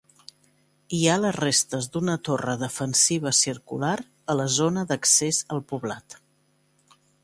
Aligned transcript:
Hi 0.99 1.01
ha 1.11 1.17
les 1.25 1.37
restes 1.39 1.89
d'una 1.97 2.15
torre 2.29 2.57
defensiva 2.63 3.35
circular 3.43 3.95
a 4.35 4.41
la 4.43 4.51
zona 4.59 4.89
d'accés 4.93 5.45
al 5.57 5.67
poblat. 5.75 6.23